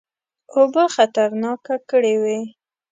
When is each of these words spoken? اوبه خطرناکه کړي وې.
اوبه 0.53 0.83
خطرناکه 0.95 1.75
کړي 1.89 2.15
وې. 2.21 2.39